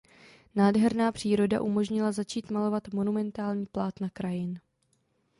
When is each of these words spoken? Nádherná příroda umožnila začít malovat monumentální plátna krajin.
Nádherná 0.55 1.11
příroda 1.11 1.61
umožnila 1.61 2.11
začít 2.11 2.51
malovat 2.51 2.93
monumentální 2.93 3.65
plátna 3.65 4.09
krajin. 4.09 4.59